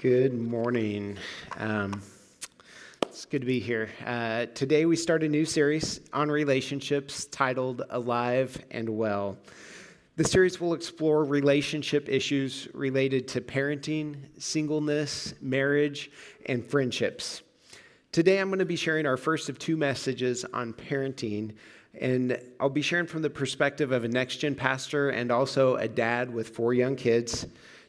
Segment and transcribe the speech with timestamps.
[0.00, 1.18] Good morning.
[1.58, 2.00] Um,
[3.02, 3.90] it's good to be here.
[4.06, 9.36] Uh, today we start a new series on relationships titled Alive and Well.
[10.16, 16.10] The series will explore relationship issues related to parenting, singleness, marriage,
[16.46, 17.42] and friendships.
[18.10, 21.52] Today I'm going to be sharing our first of two messages on parenting,
[22.00, 25.88] and I'll be sharing from the perspective of a next gen pastor and also a
[25.88, 27.44] dad with four young kids.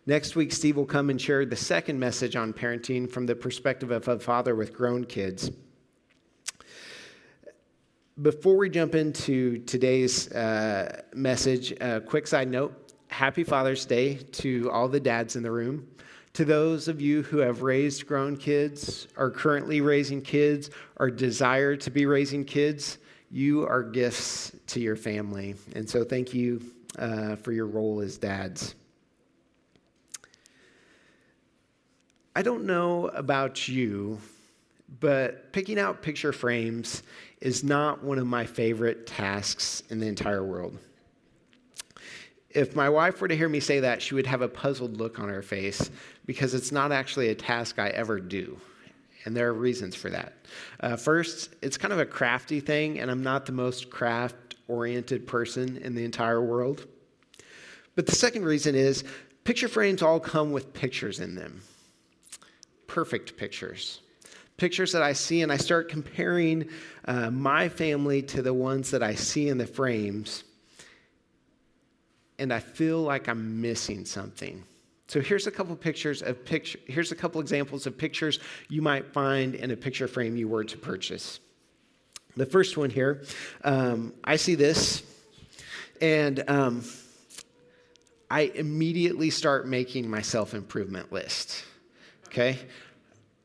[0.07, 3.91] Next week, Steve will come and share the second message on parenting from the perspective
[3.91, 5.51] of a father with grown kids.
[8.19, 14.71] Before we jump into today's uh, message, a quick side note Happy Father's Day to
[14.71, 15.87] all the dads in the room.
[16.33, 21.75] To those of you who have raised grown kids, are currently raising kids, or desire
[21.75, 22.97] to be raising kids,
[23.29, 25.55] you are gifts to your family.
[25.75, 26.61] And so, thank you
[26.97, 28.75] uh, for your role as dads.
[32.33, 34.19] I don't know about you,
[35.01, 37.03] but picking out picture frames
[37.41, 40.77] is not one of my favorite tasks in the entire world.
[42.49, 45.19] If my wife were to hear me say that, she would have a puzzled look
[45.19, 45.89] on her face
[46.25, 48.57] because it's not actually a task I ever do.
[49.25, 50.33] And there are reasons for that.
[50.79, 55.27] Uh, first, it's kind of a crafty thing, and I'm not the most craft oriented
[55.27, 56.87] person in the entire world.
[57.95, 59.03] But the second reason is
[59.43, 61.61] picture frames all come with pictures in them
[62.91, 64.01] perfect pictures.
[64.57, 66.67] Pictures that I see, and I start comparing
[67.05, 70.43] uh, my family to the ones that I see in the frames,
[72.37, 74.61] and I feel like I'm missing something.
[75.07, 76.79] So here's a couple pictures of picture.
[76.85, 80.65] Here's a couple examples of pictures you might find in a picture frame you were
[80.65, 81.39] to purchase.
[82.35, 83.23] The first one here,
[83.63, 85.01] um, I see this,
[86.01, 86.83] and um,
[88.29, 91.63] I immediately start making my self improvement list
[92.31, 92.57] okay?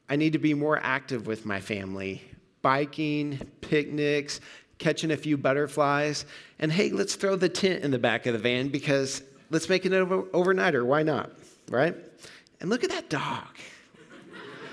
[0.09, 2.22] I need to be more active with my family,
[2.62, 4.41] biking, picnics,
[4.78, 6.25] catching a few butterflies.
[6.59, 9.84] And hey, let's throw the tent in the back of the van because let's make
[9.84, 10.84] it an over- overnighter.
[10.84, 11.31] Why not?
[11.69, 11.97] Right?
[12.60, 13.49] And look at that dog.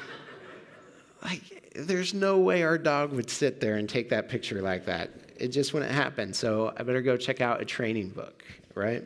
[1.23, 5.09] like, there's no way our dog would sit there and take that picture like that.
[5.37, 6.33] It just wouldn't happen.
[6.33, 8.43] So I better go check out a training book,
[8.75, 9.03] right?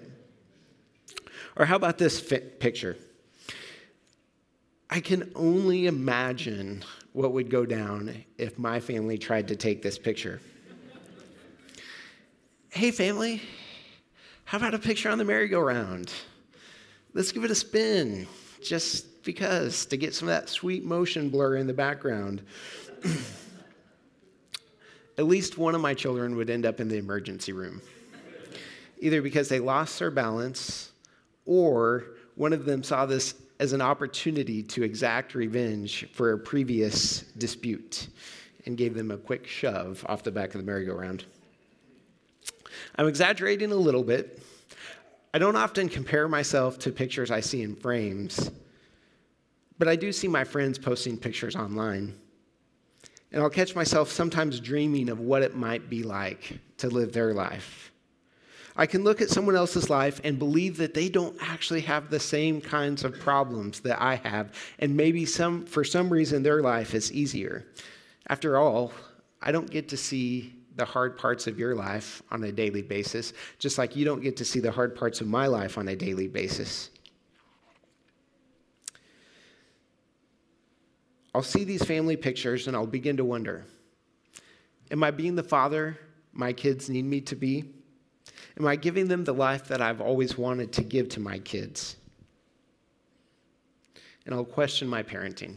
[1.55, 2.97] Or how about this picture?
[4.89, 9.99] I can only imagine what would go down if my family tried to take this
[9.99, 10.39] picture.
[12.69, 13.41] hey, family,
[14.45, 16.13] how about a picture on the merry-go-round?
[17.13, 18.27] Let's give it a spin,
[18.63, 22.41] just because, to get some of that sweet motion blur in the background.
[25.17, 27.81] At least one of my children would end up in the emergency room,
[28.99, 30.91] either because they lost their balance
[31.45, 32.05] or
[32.35, 38.07] one of them saw this as an opportunity to exact revenge for a previous dispute
[38.65, 41.25] and gave them a quick shove off the back of the merry-go-round.
[42.97, 44.41] I'm exaggerating a little bit.
[45.33, 48.51] I don't often compare myself to pictures I see in frames,
[49.79, 52.13] but I do see my friends posting pictures online.
[53.31, 57.33] And I'll catch myself sometimes dreaming of what it might be like to live their
[57.33, 57.91] life.
[58.79, 62.19] I can look at someone else's life and believe that they don't actually have the
[62.19, 66.93] same kinds of problems that I have, and maybe some, for some reason their life
[66.93, 67.65] is easier.
[68.27, 68.93] After all,
[69.41, 73.33] I don't get to see the hard parts of your life on a daily basis,
[73.57, 75.95] just like you don't get to see the hard parts of my life on a
[75.95, 76.91] daily basis.
[81.33, 83.65] I'll see these family pictures and I'll begin to wonder
[84.89, 85.99] Am I being the father
[86.31, 87.76] my kids need me to be?
[88.57, 91.95] Am I giving them the life that I've always wanted to give to my kids?
[94.25, 95.55] And I'll question my parenting.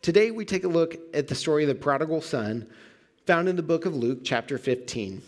[0.00, 2.66] Today, we take a look at the story of the prodigal son
[3.26, 5.20] found in the book of Luke, chapter 15.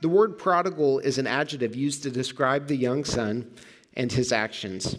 [0.00, 3.50] The word prodigal is an adjective used to describe the young son
[3.94, 4.96] and his actions.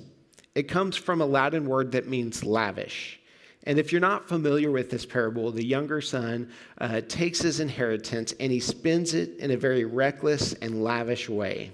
[0.54, 3.19] It comes from a Latin word that means lavish.
[3.64, 8.34] And if you're not familiar with this parable, the younger son uh, takes his inheritance
[8.40, 11.72] and he spends it in a very reckless and lavish way.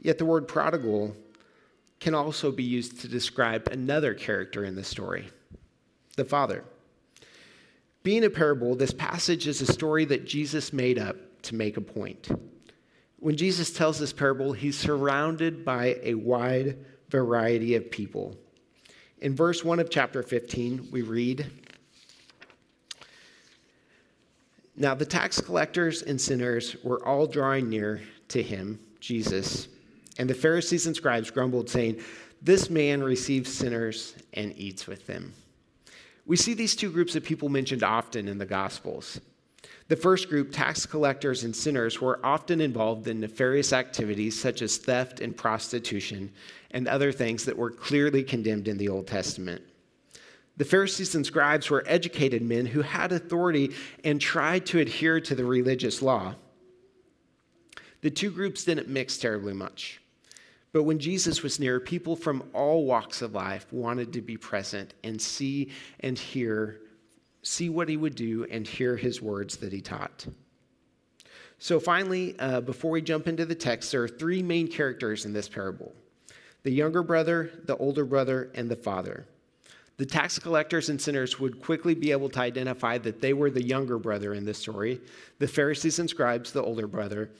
[0.00, 1.16] Yet the word prodigal
[2.00, 5.28] can also be used to describe another character in the story
[6.16, 6.62] the father.
[8.02, 11.80] Being a parable, this passage is a story that Jesus made up to make a
[11.80, 12.28] point.
[13.18, 16.76] When Jesus tells this parable, he's surrounded by a wide
[17.08, 18.36] variety of people.
[19.22, 21.46] In verse 1 of chapter 15, we read
[24.74, 29.68] Now the tax collectors and sinners were all drawing near to him, Jesus,
[30.18, 32.02] and the Pharisees and scribes grumbled, saying,
[32.42, 35.32] This man receives sinners and eats with them.
[36.26, 39.20] We see these two groups of people mentioned often in the Gospels.
[39.92, 44.78] The first group, tax collectors and sinners, were often involved in nefarious activities such as
[44.78, 46.32] theft and prostitution
[46.70, 49.60] and other things that were clearly condemned in the Old Testament.
[50.56, 55.34] The Pharisees and scribes were educated men who had authority and tried to adhere to
[55.34, 56.36] the religious law.
[58.00, 60.00] The two groups didn't mix terribly much.
[60.72, 64.94] But when Jesus was near, people from all walks of life wanted to be present
[65.04, 66.80] and see and hear,
[67.42, 70.26] see what he would do and hear his words that he taught.
[71.58, 75.32] So, finally, uh, before we jump into the text, there are three main characters in
[75.32, 75.92] this parable
[76.64, 79.26] the younger brother, the older brother, and the father.
[79.96, 83.62] The tax collectors and sinners would quickly be able to identify that they were the
[83.62, 85.00] younger brother in this story,
[85.38, 87.30] the Pharisees and scribes, the older brother,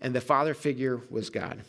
[0.00, 1.62] and the father figure was God.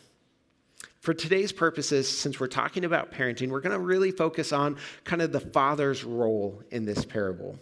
[1.00, 5.22] For today's purposes, since we're talking about parenting, we're going to really focus on kind
[5.22, 7.58] of the father's role in this parable.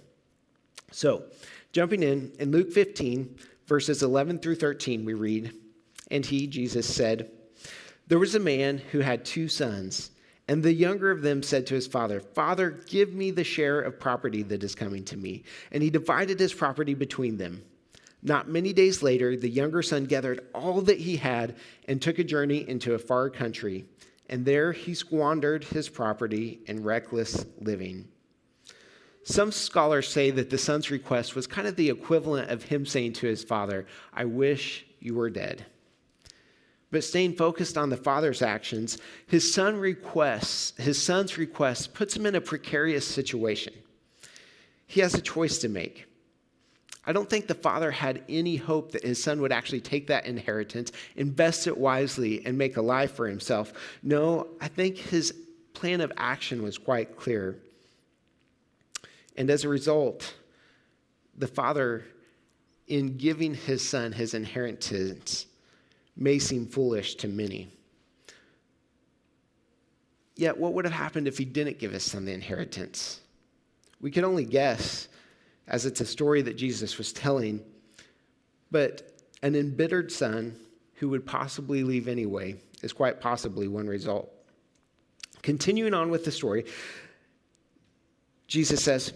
[0.92, 1.24] So,
[1.72, 3.36] jumping in, in Luke 15,
[3.66, 5.52] verses 11 through 13, we read,
[6.10, 7.30] And he, Jesus, said,
[8.06, 10.10] There was a man who had two sons,
[10.48, 13.98] and the younger of them said to his father, Father, give me the share of
[13.98, 15.44] property that is coming to me.
[15.70, 17.62] And he divided his property between them.
[18.22, 21.56] Not many days later, the younger son gathered all that he had
[21.88, 23.86] and took a journey into a far country.
[24.28, 28.08] And there he squandered his property in reckless living.
[29.24, 33.12] Some scholars say that the son's request was kind of the equivalent of him saying
[33.14, 35.66] to his father, I wish you were dead.
[36.90, 42.26] But staying focused on the father's actions, his son requests, his son's request puts him
[42.26, 43.72] in a precarious situation.
[44.86, 46.06] He has a choice to make.
[47.04, 50.26] I don't think the father had any hope that his son would actually take that
[50.26, 53.72] inheritance, invest it wisely, and make a life for himself.
[54.02, 55.34] No, I think his
[55.72, 57.58] plan of action was quite clear.
[59.36, 60.34] And as a result,
[61.36, 62.04] the father,
[62.86, 65.46] in giving his son his inheritance,
[66.16, 67.68] may seem foolish to many.
[70.36, 73.20] Yet, what would have happened if he didn't give his son the inheritance?
[74.00, 75.08] We can only guess
[75.68, 77.60] as it's a story that Jesus was telling.
[78.70, 80.56] But an embittered son
[80.94, 84.32] who would possibly leave anyway is quite possibly one result.
[85.42, 86.64] Continuing on with the story,
[88.52, 89.12] Jesus says,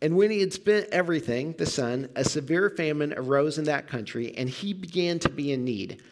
[0.00, 4.34] And when he had spent everything, the son, a severe famine arose in that country,
[4.36, 6.02] and he began to be in need.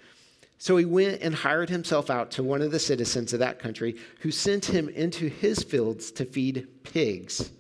[0.58, 3.96] So he went and hired himself out to one of the citizens of that country,
[4.20, 7.50] who sent him into his fields to feed pigs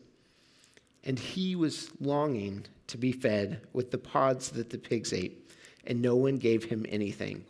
[1.06, 5.48] and he was longing to be fed with the pods that the pigs ate,
[5.86, 7.44] and no one gave him anything.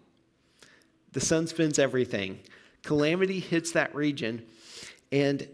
[1.12, 2.38] The son spends everything.
[2.82, 4.42] Calamity hits that region,
[5.10, 5.48] and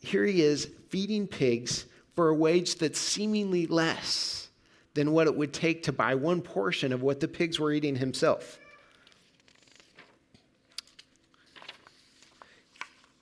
[0.00, 4.48] here he is feeding pigs for a wage that's seemingly less
[4.94, 7.96] than what it would take to buy one portion of what the pigs were eating
[7.96, 8.58] himself.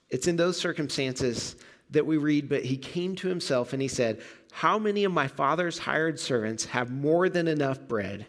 [0.09, 1.57] It's in those circumstances
[1.91, 5.27] that we read, but he came to himself and he said, How many of my
[5.27, 8.25] father's hired servants have more than enough bread?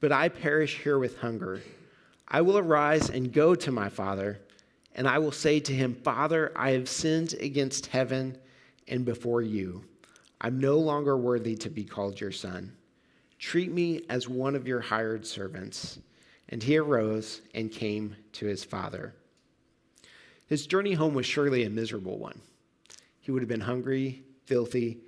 [0.00, 1.62] But I perish here with hunger.
[2.26, 4.40] I will arise and go to my father,
[4.98, 8.36] and I will say to him, Father, I have sinned against heaven
[8.88, 9.84] and before you.
[10.40, 12.72] I'm no longer worthy to be called your son.
[13.38, 16.00] Treat me as one of your hired servants.
[16.48, 19.14] And he arose and came to his father.
[20.48, 22.40] His journey home was surely a miserable one.
[23.20, 24.98] He would have been hungry, filthy,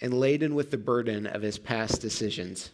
[0.00, 2.70] and laden with the burden of his past decisions.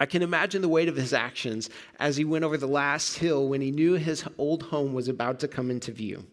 [0.00, 3.48] I can imagine the weight of his actions as he went over the last hill
[3.48, 6.24] when he knew his old home was about to come into view.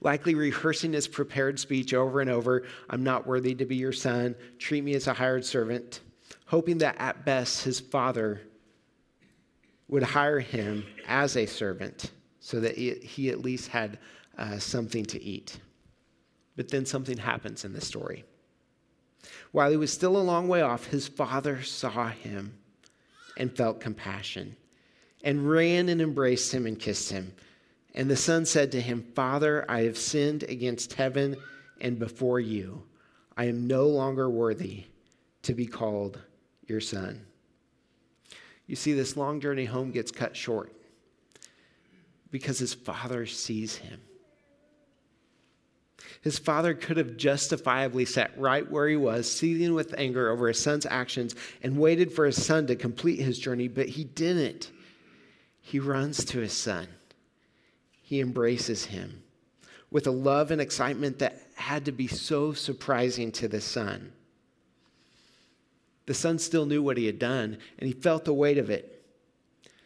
[0.00, 4.34] Likely rehearsing his prepared speech over and over I'm not worthy to be your son,
[4.58, 6.00] treat me as a hired servant,
[6.46, 8.40] hoping that at best his father
[9.88, 13.98] would hire him as a servant so that he at least had
[14.36, 15.60] uh, something to eat.
[16.56, 18.24] But then something happens in the story.
[19.52, 22.58] While he was still a long way off, his father saw him
[23.36, 24.56] and felt compassion
[25.22, 27.32] and ran and embraced him and kissed him.
[27.94, 31.36] And the son said to him, Father, I have sinned against heaven
[31.80, 32.84] and before you.
[33.36, 34.84] I am no longer worthy
[35.42, 36.20] to be called
[36.66, 37.26] your son.
[38.66, 40.72] You see, this long journey home gets cut short
[42.30, 44.00] because his father sees him.
[46.20, 50.60] His father could have justifiably sat right where he was, seething with anger over his
[50.60, 54.70] son's actions, and waited for his son to complete his journey, but he didn't.
[55.60, 56.86] he runs to his son.
[58.02, 59.24] He embraces him
[59.90, 64.12] with a love and excitement that had to be so surprising to the son.
[66.06, 69.04] The son still knew what he had done, and he felt the weight of it.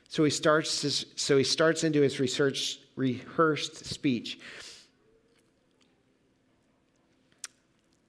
[0.09, 4.39] So he starts, so he starts into his research, rehearsed speech.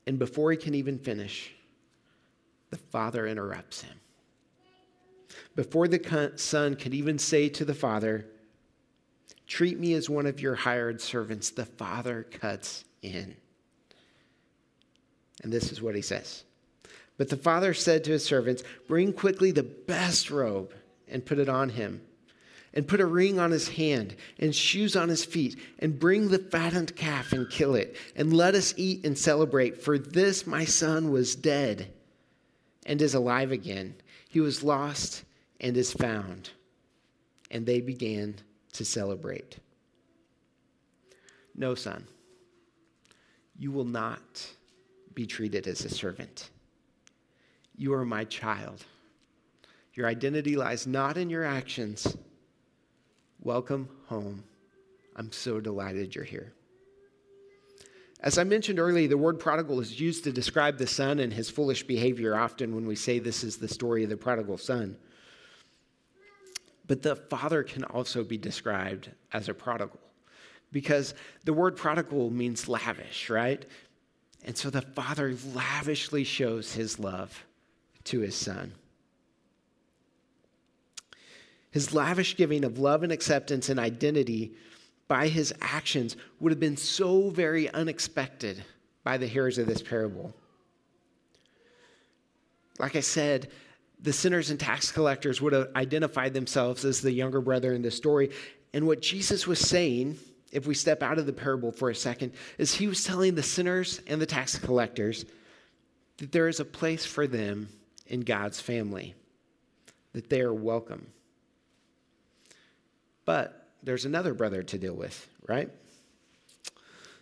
[0.07, 1.53] And before he can even finish,
[2.69, 3.99] the father interrupts him.
[5.55, 8.25] Before the son can even say to the father,
[9.47, 13.35] Treat me as one of your hired servants, the father cuts in.
[15.43, 16.45] And this is what he says.
[17.17, 20.73] But the father said to his servants, Bring quickly the best robe
[21.07, 22.01] and put it on him,
[22.73, 26.39] and put a ring on his hand and shoes on his feet, and bring the
[26.39, 29.81] fattened calf and kill it, and let us eat and celebrate.
[29.81, 31.91] For this my son was dead
[32.85, 33.95] and is alive again.
[34.29, 35.23] He was lost
[35.59, 36.49] and is found.
[37.49, 38.35] And they began
[38.73, 39.57] to celebrate.
[41.55, 42.07] No, son,
[43.59, 44.47] you will not
[45.13, 46.49] be treated as a servant.
[47.75, 48.85] You are my child.
[49.93, 52.15] Your identity lies not in your actions.
[53.43, 54.43] Welcome home.
[55.15, 56.53] I'm so delighted you're here.
[58.19, 61.49] As I mentioned earlier, the word prodigal is used to describe the son and his
[61.49, 64.95] foolish behavior often when we say this is the story of the prodigal son.
[66.85, 69.99] But the father can also be described as a prodigal
[70.71, 73.65] because the word prodigal means lavish, right?
[74.45, 77.43] And so the father lavishly shows his love
[78.03, 78.73] to his son.
[81.71, 84.53] His lavish giving of love and acceptance and identity
[85.07, 88.63] by his actions would have been so very unexpected
[89.03, 90.33] by the hearers of this parable.
[92.79, 93.49] Like I said,
[94.01, 97.91] the sinners and tax collectors would have identified themselves as the younger brother in the
[97.91, 98.31] story.
[98.73, 100.17] And what Jesus was saying,
[100.51, 103.43] if we step out of the parable for a second, is he was telling the
[103.43, 105.25] sinners and the tax collectors
[106.17, 107.69] that there is a place for them
[108.07, 109.13] in God's family,
[110.13, 111.07] that they are welcome.
[113.31, 115.69] But there's another brother to deal with, right?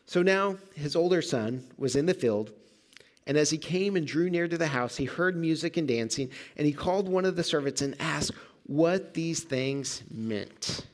[0.07, 2.51] So now his older son was in the field
[3.27, 6.31] and as he came and drew near to the house, he heard music and dancing,
[6.57, 8.31] and he called one of the servants and asked
[8.63, 10.87] what these things meant.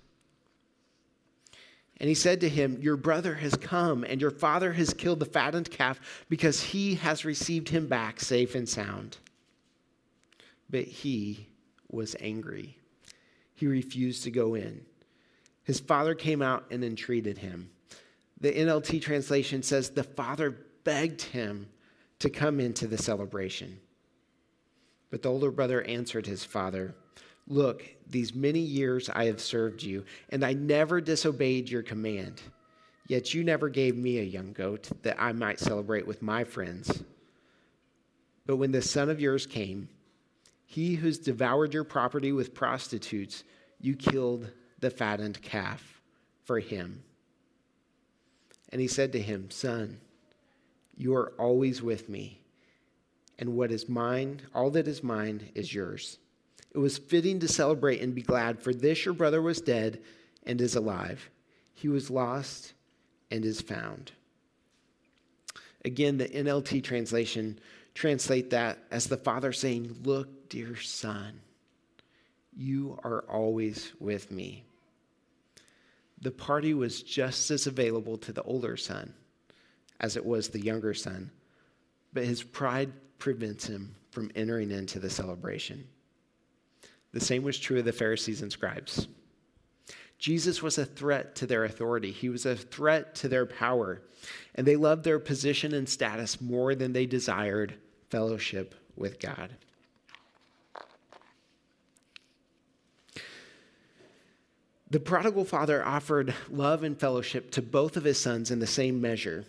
[2.02, 5.26] And he said to him, Your brother has come, and your father has killed the
[5.26, 9.18] fattened calf because he has received him back safe and sound.
[10.70, 11.48] But he
[11.90, 12.78] was angry.
[13.54, 14.86] He refused to go in.
[15.66, 17.72] His father came out and entreated him.
[18.40, 21.68] The NLT translation says, The father begged him
[22.20, 23.80] to come into the celebration.
[25.10, 26.96] But the older brother answered his father,
[27.48, 32.42] Look, these many years I have served you, and I never disobeyed your command.
[33.08, 37.04] Yet you never gave me a young goat that I might celebrate with my friends.
[38.46, 39.90] But when the son of yours came,
[40.66, 43.44] he who's devoured your property with prostitutes,
[43.80, 44.52] you killed
[44.86, 46.00] the fattened calf
[46.44, 47.02] for him.
[48.70, 50.00] And he said to him, Son,
[50.96, 52.40] you are always with me,
[53.40, 56.20] and what is mine, all that is mine, is yours.
[56.72, 60.02] It was fitting to celebrate and be glad, for this your brother was dead
[60.46, 61.32] and is alive.
[61.74, 62.74] He was lost
[63.32, 64.12] and is found.
[65.84, 67.58] Again, the NLT translation
[67.96, 71.42] translate that as the father saying, Look, dear son,
[72.56, 74.66] you are always with me.
[76.26, 79.14] The party was just as available to the older son
[80.00, 81.30] as it was the younger son,
[82.14, 85.88] but his pride prevents him from entering into the celebration.
[87.12, 89.08] The same was true of the Pharisees and scribes.
[90.18, 92.10] Jesus was a threat to their authority.
[92.10, 94.02] He was a threat to their power.
[94.56, 97.76] And they loved their position and status more than they desired
[98.10, 99.52] fellowship with God.
[104.96, 109.02] The prodigal father offered love and fellowship to both of his sons in the same
[109.02, 109.44] measure.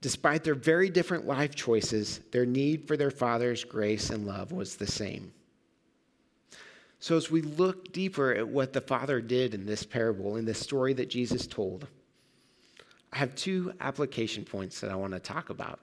[0.00, 4.74] Despite their very different life choices, their need for their father's grace and love was
[4.74, 5.32] the same.
[6.98, 10.58] So, as we look deeper at what the father did in this parable, in this
[10.58, 11.86] story that Jesus told,
[13.12, 15.78] I have two application points that I want to talk about.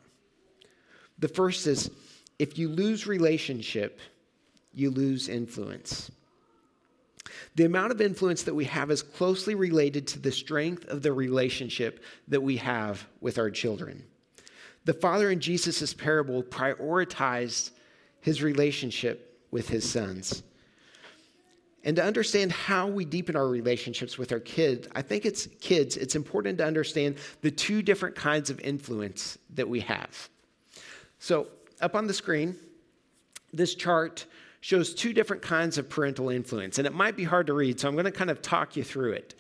[1.20, 1.90] The first is
[2.38, 4.02] if you lose relationship,
[4.74, 6.12] you lose influence.
[7.56, 11.14] The amount of influence that we have is closely related to the strength of the
[11.14, 14.04] relationship that we have with our children.
[14.86, 17.72] The father in Jesus' parable prioritized
[18.22, 20.44] his relationship with his sons.
[21.84, 25.98] And to understand how we deepen our relationships with our kids, I think it's kids,
[25.98, 30.30] it's important to understand the two different kinds of influence that we have.
[31.20, 31.48] So,
[31.82, 32.56] up on the screen,
[33.52, 34.26] this chart
[34.62, 37.88] shows two different kinds of parental influence, and it might be hard to read, so
[37.88, 39.36] I'm going to kind of talk you through it.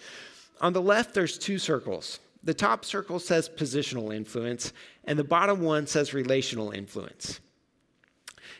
[0.59, 2.19] On the left, there's two circles.
[2.43, 4.73] The top circle says positional influence,
[5.05, 7.39] and the bottom one says relational influence.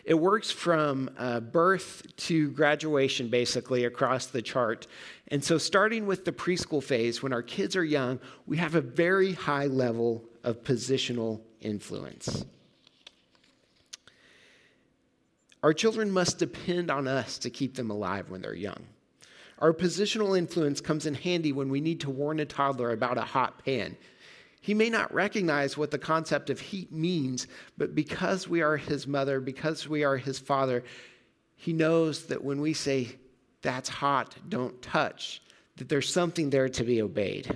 [0.05, 4.87] It works from uh, birth to graduation, basically, across the chart.
[5.27, 8.81] And so, starting with the preschool phase, when our kids are young, we have a
[8.81, 12.45] very high level of positional influence.
[15.63, 18.87] Our children must depend on us to keep them alive when they're young.
[19.59, 23.21] Our positional influence comes in handy when we need to warn a toddler about a
[23.21, 23.95] hot pan.
[24.59, 29.05] He may not recognize what the concept of heat means, but because we are his
[29.05, 30.83] mother, because we are his father,
[31.55, 33.15] he knows that when we say,
[33.61, 35.43] that's hot, don't touch,
[35.77, 37.55] that there's something there to be obeyed.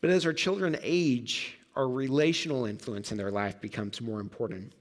[0.00, 4.72] But as our children age, our relational influence in their life becomes more important.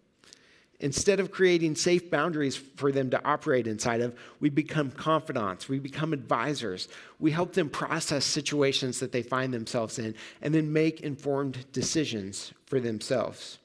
[0.80, 5.80] Instead of creating safe boundaries for them to operate inside of, we become confidants, we
[5.80, 6.90] become advisors.
[7.20, 12.54] We help them process situations that they find themselves in and then make informed decisions
[12.66, 13.60] for themselves.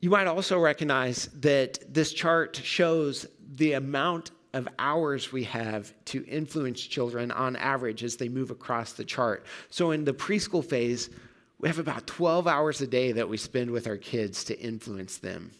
[0.00, 6.24] You might also recognize that this chart shows the amount of hours we have to
[6.26, 9.44] influence children on average as they move across the chart.
[9.70, 11.10] So in the preschool phase,
[11.58, 15.18] we have about 12 hours a day that we spend with our kids to influence
[15.18, 15.52] them.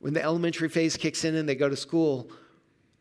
[0.00, 2.30] When the elementary phase kicks in and they go to school,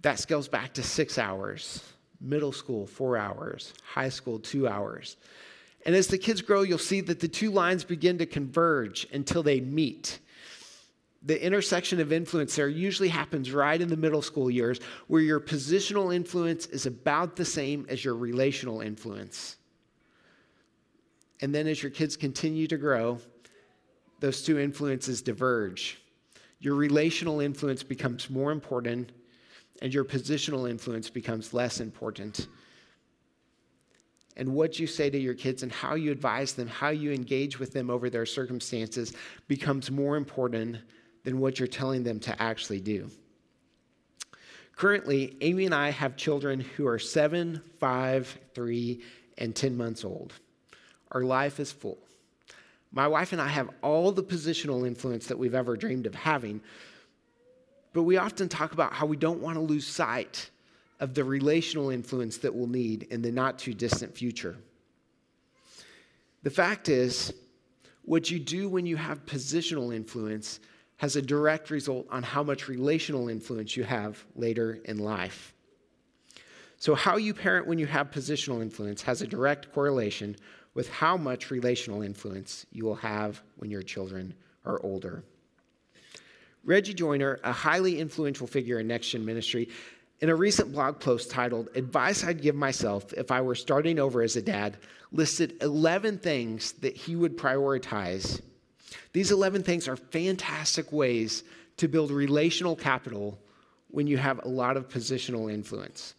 [0.01, 1.83] that scales back to six hours.
[2.19, 3.73] Middle school, four hours.
[3.83, 5.17] High school, two hours.
[5.85, 9.43] And as the kids grow, you'll see that the two lines begin to converge until
[9.43, 10.19] they meet
[11.27, 15.41] the intersection of influence there usually happens right in the middle school years where your
[15.41, 19.57] positional influence is about the same as your relational influence.
[21.41, 23.19] And then as your kids continue to grow,
[24.21, 26.01] those two influences diverge.
[26.61, 29.11] Your relational influence becomes more important,
[29.81, 32.47] and your positional influence becomes less important.
[34.37, 37.59] And what you say to your kids and how you advise them, how you engage
[37.59, 39.13] with them over their circumstances
[39.47, 40.77] becomes more important
[41.27, 43.11] than what you're telling them to actually do.
[44.77, 49.01] Currently, Amy and I have children who are seven, five, three,
[49.37, 50.31] and 10 months old.
[51.11, 51.97] Our life is full.
[52.93, 56.61] My wife and I have all the positional influence that we've ever dreamed of having,
[57.91, 60.49] but we often talk about how we don't want to lose sight
[61.01, 64.55] of the relational influence that we'll need in the not too distant future.
[66.43, 67.33] The fact is,
[68.05, 70.61] what you do when you have positional influence
[70.97, 75.53] has a direct result on how much relational influence you have later in life.
[76.79, 80.35] So, how you parent when you have positional influence has a direct correlation
[80.73, 84.33] with how much relational influence you will have when your children
[84.63, 85.23] are older.
[86.63, 89.69] Reggie Joiner, a highly influential figure in Next Gen Ministry,
[90.19, 94.21] in a recent blog post titled Advice I'd Give Myself If I Were Starting Over
[94.21, 94.77] as a Dad,
[95.11, 98.41] listed 11 things that he would prioritize
[99.17, 101.43] these 11 things are fantastic ways
[101.77, 103.39] to build relational capital
[103.87, 106.13] when you have a lot of positional influence.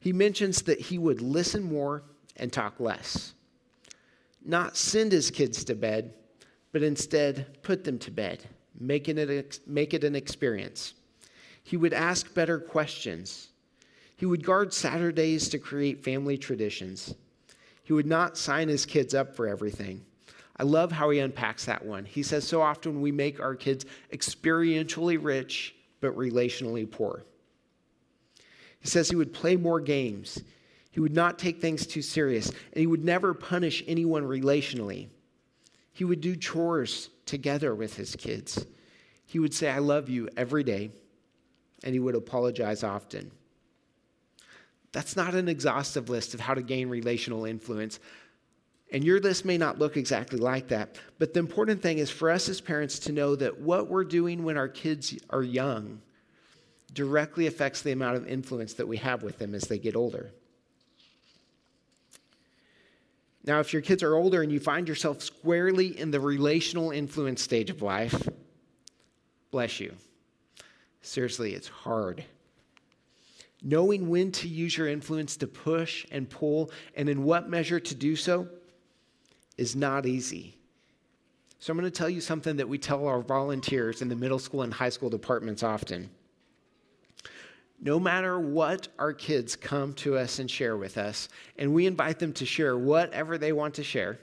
[0.00, 2.04] He mentions that he would listen more
[2.38, 3.34] and talk less,
[4.42, 6.14] not send his kids to bed,
[6.72, 8.42] but instead put them to bed,
[8.80, 10.94] making it, make it an experience.
[11.64, 13.50] He would ask better questions.
[14.16, 17.14] He would guard Saturdays to create family traditions.
[17.82, 20.06] He would not sign his kids up for everything
[20.58, 22.04] I love how he unpacks that one.
[22.04, 27.24] He says, So often we make our kids experientially rich, but relationally poor.
[28.80, 30.40] He says he would play more games.
[30.90, 35.08] He would not take things too serious, and he would never punish anyone relationally.
[35.92, 38.64] He would do chores together with his kids.
[39.26, 40.90] He would say, I love you every day,
[41.84, 43.30] and he would apologize often.
[44.92, 48.00] That's not an exhaustive list of how to gain relational influence,
[48.92, 50.96] and your list may not look exactly like that.
[51.18, 54.44] But the important thing is for us as parents to know that what we're doing
[54.44, 56.00] when our kids are young
[56.92, 60.30] directly affects the amount of influence that we have with them as they get older.
[63.44, 67.42] Now, if your kids are older and you find yourself squarely in the relational influence
[67.42, 68.28] stage of life,
[69.50, 69.94] bless you.
[71.00, 72.24] Seriously, it's hard.
[73.62, 77.94] Knowing when to use your influence to push and pull and in what measure to
[77.94, 78.48] do so
[79.56, 80.56] is not easy.
[81.58, 84.38] So I'm going to tell you something that we tell our volunteers in the middle
[84.38, 86.10] school and high school departments often.
[87.80, 92.18] No matter what our kids come to us and share with us, and we invite
[92.18, 94.18] them to share whatever they want to share,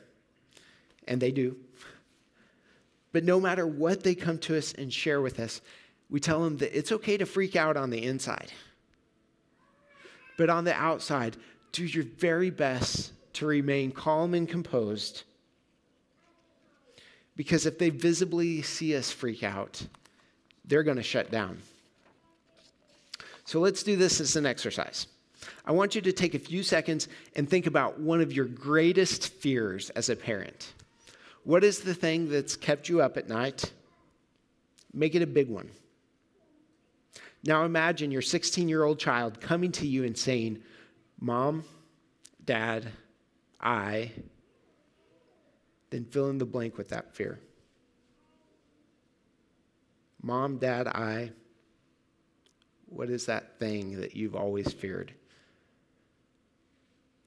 [1.07, 1.55] and they do.
[3.11, 5.61] But no matter what they come to us and share with us,
[6.09, 8.51] we tell them that it's okay to freak out on the inside.
[10.37, 11.37] But on the outside,
[11.71, 15.23] do your very best to remain calm and composed.
[17.35, 19.85] Because if they visibly see us freak out,
[20.65, 21.59] they're going to shut down.
[23.45, 25.07] So let's do this as an exercise.
[25.65, 29.29] I want you to take a few seconds and think about one of your greatest
[29.29, 30.73] fears as a parent.
[31.43, 33.73] What is the thing that's kept you up at night?
[34.93, 35.69] Make it a big one.
[37.43, 40.63] Now imagine your 16 year old child coming to you and saying,
[41.19, 41.65] Mom,
[42.45, 42.87] Dad,
[43.63, 44.11] I,
[45.89, 47.39] then fill in the blank with that fear.
[50.21, 51.31] Mom, Dad, I,
[52.87, 55.13] what is that thing that you've always feared?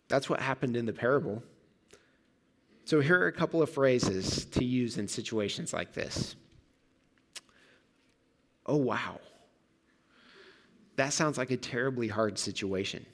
[0.09, 1.43] That's what happened in the parable.
[2.85, 6.37] So, here are a couple of phrases to use in situations like this.
[8.65, 9.21] Oh, wow.
[10.95, 13.05] That sounds like a terribly hard situation.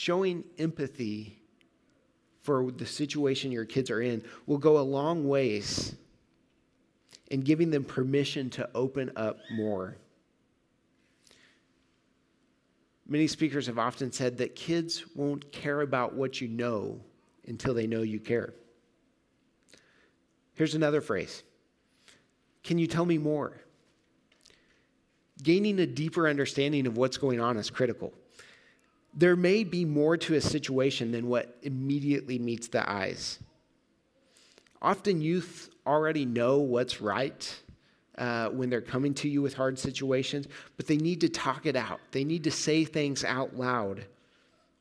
[0.00, 1.36] Showing empathy
[2.40, 5.94] for the situation your kids are in will go a long ways
[7.26, 9.98] in giving them permission to open up more.
[13.06, 16.98] Many speakers have often said that kids won't care about what you know
[17.46, 18.54] until they know you care.
[20.54, 21.42] Here's another phrase
[22.64, 23.60] Can you tell me more?
[25.42, 28.14] Gaining a deeper understanding of what's going on is critical.
[29.12, 33.38] There may be more to a situation than what immediately meets the eyes.
[34.80, 37.60] Often youth already know what's right
[38.16, 40.46] uh, when they're coming to you with hard situations,
[40.76, 42.00] but they need to talk it out.
[42.12, 44.06] They need to say things out loud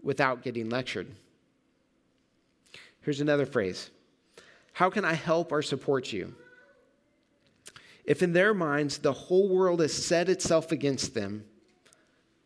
[0.01, 1.07] without getting lectured.
[3.01, 3.89] Here's another phrase
[4.73, 6.35] How can I help or support you?
[8.05, 11.45] If in their minds the whole world has set itself against them,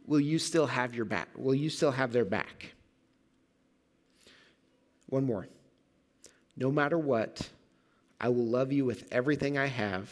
[0.06, 1.30] will you still have your back?
[1.36, 2.74] Will you still have their back?
[5.08, 5.48] One more.
[6.56, 7.50] No matter what,
[8.20, 10.10] I will love you with everything I have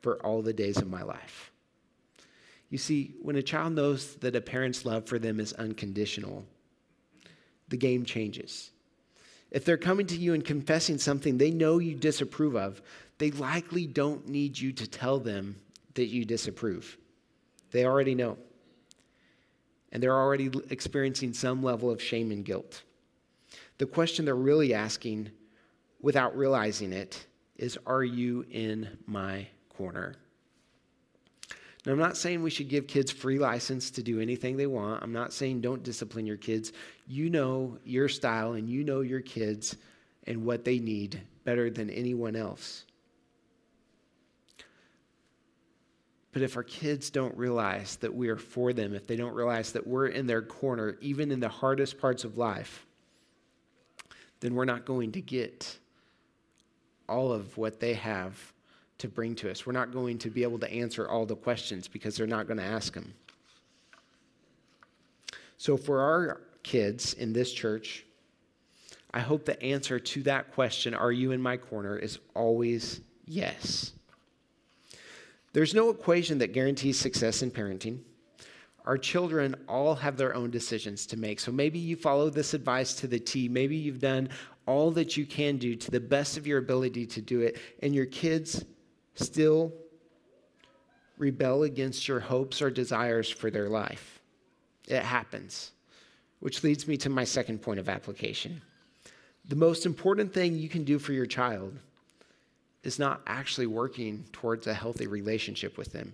[0.00, 1.50] for all the days of my life.
[2.70, 6.44] You see, when a child knows that a parent's love for them is unconditional,
[7.68, 8.70] the game changes.
[9.50, 12.82] If they're coming to you and confessing something they know you disapprove of,
[13.18, 15.56] they likely don't need you to tell them
[15.94, 16.98] that you disapprove.
[17.70, 18.36] They already know.
[19.94, 22.82] And they're already experiencing some level of shame and guilt.
[23.78, 25.30] The question they're really asking,
[26.02, 27.26] without realizing it,
[27.56, 30.16] is Are you in my corner.
[31.84, 35.02] Now, I'm not saying we should give kids free license to do anything they want.
[35.02, 36.72] I'm not saying don't discipline your kids.
[37.06, 39.76] You know your style and you know your kids
[40.26, 42.84] and what they need better than anyone else.
[46.34, 49.70] But if our kids don't realize that we are for them, if they don't realize
[49.72, 52.84] that we're in their corner, even in the hardest parts of life,
[54.40, 55.78] then we're not going to get
[57.08, 58.52] all of what they have
[58.98, 59.64] to bring to us.
[59.64, 62.58] We're not going to be able to answer all the questions because they're not going
[62.58, 63.14] to ask them.
[65.56, 68.04] So, for our kids in this church,
[69.12, 73.92] I hope the answer to that question, Are you in my corner, is always yes.
[75.54, 78.00] There's no equation that guarantees success in parenting.
[78.84, 81.38] Our children all have their own decisions to make.
[81.38, 83.48] So maybe you follow this advice to the T.
[83.48, 84.28] Maybe you've done
[84.66, 87.94] all that you can do to the best of your ability to do it, and
[87.94, 88.64] your kids
[89.14, 89.72] still
[91.18, 94.20] rebel against your hopes or desires for their life.
[94.88, 95.70] It happens.
[96.40, 98.60] Which leads me to my second point of application.
[99.48, 101.78] The most important thing you can do for your child
[102.84, 106.12] is not actually working towards a healthy relationship with them.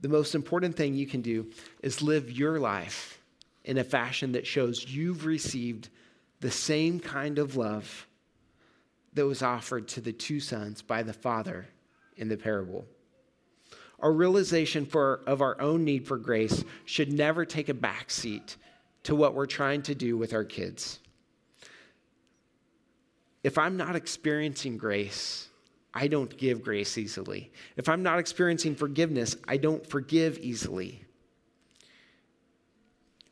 [0.00, 1.50] The most important thing you can do
[1.82, 3.20] is live your life
[3.64, 5.88] in a fashion that shows you've received
[6.40, 8.06] the same kind of love
[9.14, 11.66] that was offered to the two sons by the father
[12.16, 12.84] in the parable.
[14.00, 18.56] Our realization for, of our own need for grace should never take a backseat
[19.04, 20.98] to what we're trying to do with our kids.
[23.42, 25.48] If I'm not experiencing grace,
[25.94, 27.52] I don't give grace easily.
[27.76, 31.04] If I'm not experiencing forgiveness, I don't forgive easily.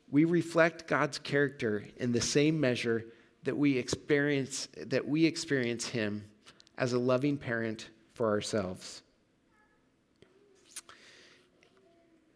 [0.09, 3.05] We reflect God's character in the same measure
[3.43, 6.23] that we experience that we experience him
[6.77, 9.01] as a loving parent for ourselves.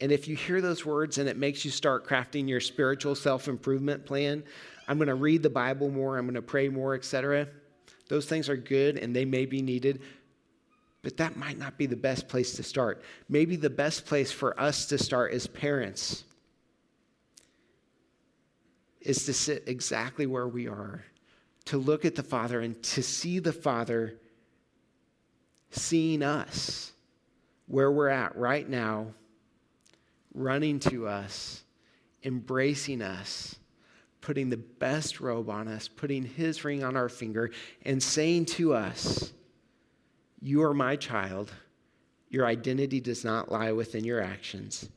[0.02, 3.48] And if you hear those words and it makes you start crafting your spiritual self
[3.48, 4.44] improvement plan,
[4.88, 7.48] I'm going to read the Bible more, I'm going to pray more, etc.
[8.10, 10.02] Those things are good and they may be needed,
[11.02, 13.02] but that might not be the best place to start.
[13.30, 16.24] Maybe the best place for us to start as parents
[19.02, 21.04] is to sit exactly where we are,
[21.66, 24.20] to look at the Father and to see the Father
[25.72, 26.92] seeing us
[27.68, 29.08] where we're at right now,
[30.34, 31.64] running to us,
[32.24, 33.56] embracing us,
[34.28, 37.50] putting the best robe on us, putting his ring on our finger,
[37.86, 39.32] and saying to us,
[40.42, 41.50] You are my child.
[42.30, 44.90] Your identity does not lie within your actions.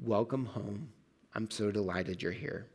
[0.00, 0.88] Welcome home.
[1.36, 2.66] I'm so delighted you're here.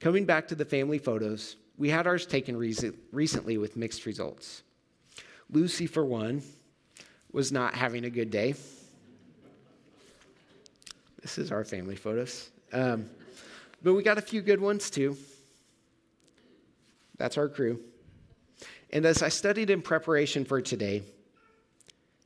[0.00, 4.64] Coming back to the family photos, we had ours taken recently with mixed results.
[5.48, 6.42] Lucy, for one,
[7.30, 8.56] was not having a good day.
[11.22, 12.50] This is our family photos.
[12.72, 13.08] Um,
[13.82, 15.16] but we got a few good ones too.
[17.18, 17.80] That's our crew.
[18.90, 21.02] And as I studied in preparation for today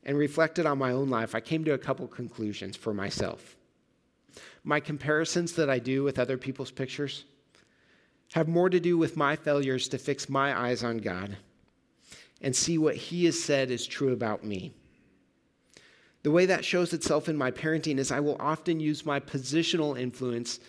[0.05, 3.57] and reflected on my own life, I came to a couple conclusions for myself.
[4.63, 7.25] My comparisons that I do with other people's pictures
[8.33, 11.37] have more to do with my failures to fix my eyes on God
[12.41, 14.73] and see what He has said is true about me.
[16.23, 19.99] The way that shows itself in my parenting is I will often use my positional
[19.99, 20.61] influence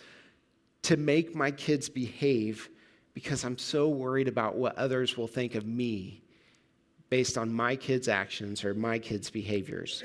[0.82, 2.68] to make my kids behave
[3.14, 6.22] because I'm so worried about what others will think of me
[7.10, 10.02] based on my kids' actions or my kids' behaviors.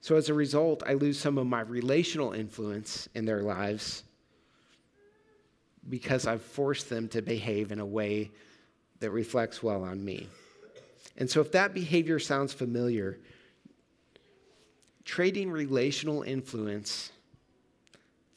[0.00, 4.02] So as a result, I lose some of my relational influence in their lives
[5.88, 8.30] because I've forced them to behave in a way
[9.00, 10.28] that reflects well on me.
[11.16, 13.18] And so, if that behavior sounds familiar,
[15.04, 17.12] trading relational influence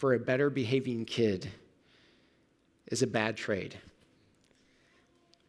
[0.04, 1.50] for a better behaving kid
[2.88, 3.74] is a bad trade.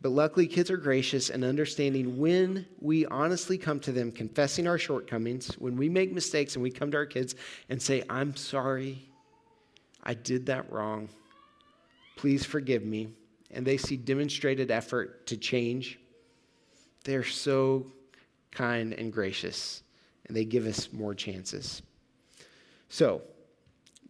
[0.00, 4.78] But luckily, kids are gracious and understanding when we honestly come to them, confessing our
[4.78, 7.34] shortcomings, when we make mistakes and we come to our kids
[7.68, 9.08] and say, I'm sorry,
[10.04, 11.08] I did that wrong.
[12.14, 13.08] Please forgive me.
[13.50, 15.98] And they see demonstrated effort to change.
[17.02, 17.90] They're so
[18.52, 19.82] kind and gracious,
[20.28, 21.82] and they give us more chances.
[22.88, 23.22] So,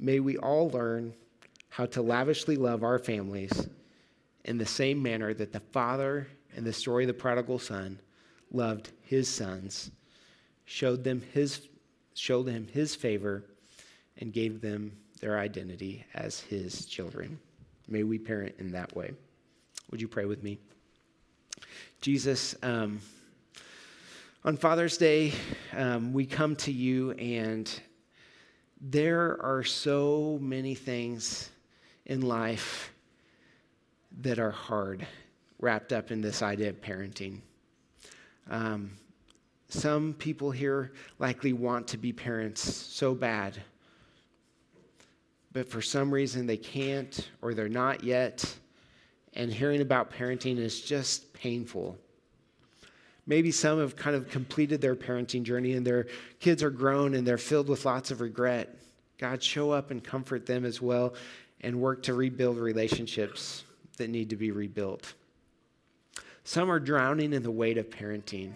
[0.05, 1.15] may we all learn
[1.71, 3.69] how to lavishly love our families
[4.45, 7.99] in the same manner that the Father in the story of the prodigal son
[8.53, 9.91] loved his sons,
[10.67, 11.69] showed them his,
[12.15, 13.45] showed them his favor,
[14.19, 17.39] and gave them their identity as his children.
[17.89, 19.13] May we parent in that way.
[19.91, 20.59] Would you pray with me?
[22.03, 23.01] Jesus, um,
[24.45, 25.33] on Father's Day,
[25.73, 27.81] um, we come to you, and
[28.91, 31.51] there are so many things
[32.07, 32.93] in life
[34.21, 35.07] that are hard
[35.59, 37.41] wrapped up in this idea of parenting.
[38.51, 38.91] Um,
[39.69, 43.61] some people here likely want to be parents so bad
[45.55, 48.55] but for some reason they can't or they're not yet.
[49.33, 51.97] And hearing about parenting is just painful.
[53.27, 56.07] Maybe some have kind of completed their parenting journey and their
[56.41, 58.77] kids are grown and they're filled with lots of regret.
[59.19, 61.15] God, show up and comfort them as well
[61.61, 63.65] and work to rebuild relationships
[63.97, 65.15] that need to be rebuilt.
[66.45, 68.53] Some are drowning in the weight of parenting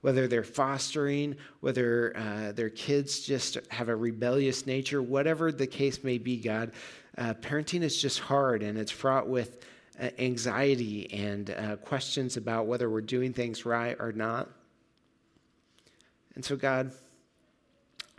[0.00, 6.02] whether they're fostering, whether uh, their kids just have a rebellious nature, whatever the case
[6.02, 6.72] may be, God,
[7.18, 9.64] uh, parenting is just hard and it's fraught with
[10.18, 14.48] anxiety and uh, questions about whether we're doing things right or not.
[16.34, 16.92] And so, God,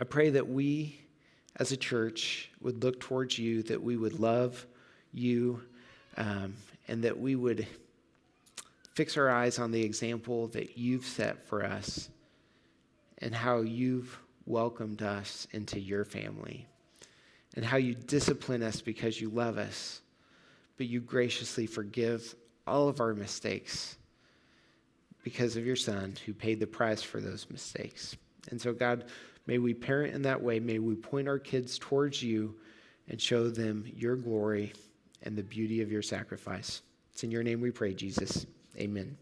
[0.00, 1.00] I pray that we
[1.56, 4.66] as a church would look towards you, that we would love
[5.12, 5.60] you,
[6.16, 6.54] um,
[6.88, 7.66] and that we would
[8.94, 12.10] fix our eyes on the example that you've set for us
[13.18, 16.66] and how you've welcomed us into your family
[17.54, 20.01] and how you discipline us because you love us,
[20.82, 22.34] but you graciously forgive
[22.66, 23.98] all of our mistakes
[25.22, 28.16] because of your son who paid the price for those mistakes.
[28.50, 29.04] And so, God,
[29.46, 30.58] may we parent in that way.
[30.58, 32.56] May we point our kids towards you
[33.08, 34.72] and show them your glory
[35.22, 36.82] and the beauty of your sacrifice.
[37.12, 38.44] It's in your name we pray, Jesus.
[38.76, 39.21] Amen.